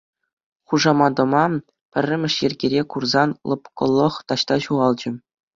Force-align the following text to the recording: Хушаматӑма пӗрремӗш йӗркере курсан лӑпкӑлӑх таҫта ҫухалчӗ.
Хушаматӑма 0.67 1.43
пӗрремӗш 1.91 2.35
йӗркере 2.43 2.81
курсан 2.95 3.29
лӑпкӑлӑх 3.51 4.15
таҫта 4.31 4.55
ҫухалчӗ. 4.65 5.09